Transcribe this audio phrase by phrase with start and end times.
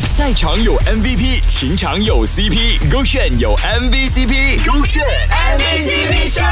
[0.00, 6.42] 赛场有 MVP，情场有 CP，勾选有 MVCp，勾选 MVCp 秀。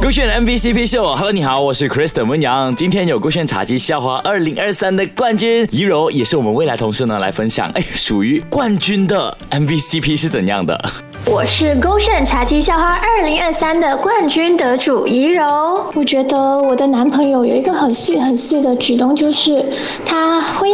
[0.00, 2.74] 勾选 MVCp 秀，Hello，你好，我是 Kristen 温阳。
[2.76, 10.92] 今天有勾选茶几校花二零二三的冠军怡柔，也是我们未来同事呢，来分享，哎，属于冠军的 MVCp 是怎样的？
[11.24, 15.86] 我是勾选茶几校花二零二三的冠军得主怡柔。
[15.94, 19.64] 我觉得我的男朋友有一个很碎很碎的举动，就是
[20.04, 20.68] 他会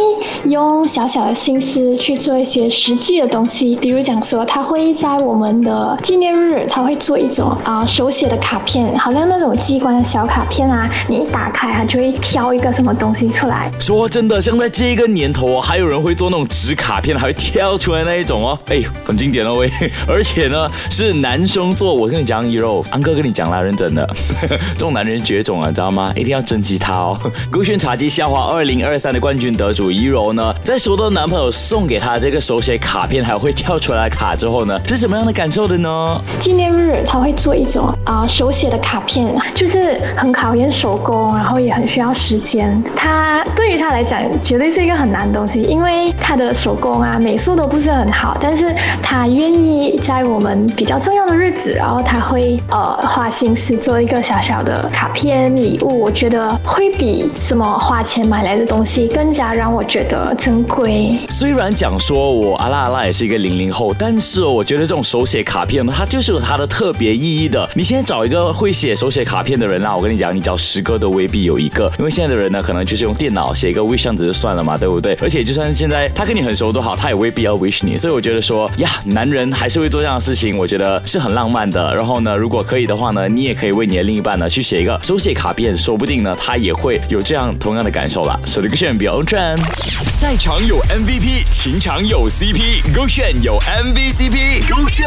[0.45, 3.75] 用小小的心思去做一些实际的东西。
[3.75, 10.89] 比如讲说，他会在我们的纪念日，他会做一种啊手写的卡片，好像那种机关的小卡片啊。
[11.07, 13.71] 你一打开，它就会挑一个什么东西出来。
[13.79, 18.57] 说真的，像在这个年头哦，还有人会做那种纸卡片，还会挑出来那一种哦。
[18.67, 19.69] 哎，很经典哦喂，
[20.09, 20.38] 而且。
[20.47, 24.07] 呢是男生做，我跟你讲，一肉安哥跟你讲啦，认真的，
[24.73, 26.13] 这种男人绝种啊，知道吗？
[26.15, 27.19] 一定要珍惜他哦。
[27.51, 36.21] 勾选茶几笑话二零二三的冠军得主一柔呢，在收到男朋友送给她这个手写卡片，还会跳出来卡之后呢，是什么样的感受的呢？
[36.39, 42.81] 纪念日他会做一种啊手写的卡片，就是很考验手工，然后也很需要时间。
[42.95, 48.73] 他对于来讲，绝对是一个很难的东西，因为他的手工啊美术都不是很好，但是
[49.03, 50.39] 他愿意在我。
[50.39, 61.17] 们比较重要的日子，然后他会呃花心思做一个小小的卡片礼物，我觉得会比什么花钱买来的东西更加让我觉得珍贵。
[61.27, 67.69] 虽然讲说我阿拉阿拉也是一个零零后，但是我觉得这种手写卡片呢，它就是有它的特别意义的。
[67.75, 75.15] 你现在找一个会写手写卡片的人啦，我跟你讲，你找十个都未必有一个，因为现在的人呢，可能就是用电脑写一个 wish 样子就算了嘛，对不对？
[75.21, 77.95] 而且就算现在他跟你很熟都好，他也未必要 wish 你。
[77.95, 80.33] 所以我觉得说呀，男人还是会做这样的事。
[80.39, 81.93] 情我觉得是很浪漫的。
[81.93, 88.39] 然后呢，如果可以的话呢，你也可以为你的另一半呢去写一个手写卡片，说不定呢他也会有这样同样的感受啦。
[88.45, 95.05] 手里个选标准，赛场有 MVP，情场有 CP，勾选有 MVCp，勾选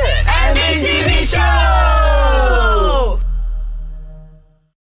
[0.54, 1.51] MVP。